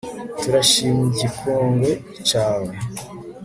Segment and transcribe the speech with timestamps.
[0.39, 1.89] turashimy'ikigongwe
[2.29, 2.71] cawe